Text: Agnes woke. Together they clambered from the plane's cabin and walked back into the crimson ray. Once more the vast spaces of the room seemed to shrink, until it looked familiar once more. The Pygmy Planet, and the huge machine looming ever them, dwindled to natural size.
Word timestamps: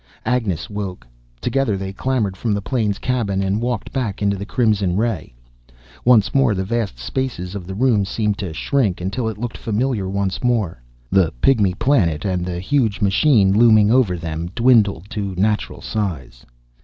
Agnes 0.25 0.67
woke. 0.67 1.05
Together 1.41 1.77
they 1.77 1.93
clambered 1.93 2.35
from 2.35 2.55
the 2.55 2.59
plane's 2.63 2.97
cabin 2.97 3.43
and 3.43 3.61
walked 3.61 3.93
back 3.93 4.19
into 4.19 4.35
the 4.35 4.47
crimson 4.47 4.95
ray. 4.97 5.35
Once 6.03 6.33
more 6.33 6.55
the 6.55 6.63
vast 6.63 6.97
spaces 6.97 7.53
of 7.53 7.67
the 7.67 7.75
room 7.75 8.03
seemed 8.03 8.35
to 8.35 8.51
shrink, 8.51 8.99
until 8.99 9.27
it 9.27 9.37
looked 9.37 9.59
familiar 9.59 10.09
once 10.09 10.43
more. 10.43 10.81
The 11.11 11.31
Pygmy 11.43 11.77
Planet, 11.77 12.25
and 12.25 12.43
the 12.43 12.59
huge 12.59 12.99
machine 12.99 13.53
looming 13.53 13.91
ever 13.91 14.17
them, 14.17 14.49
dwindled 14.55 15.07
to 15.11 15.35
natural 15.37 15.81
size. 15.83 16.47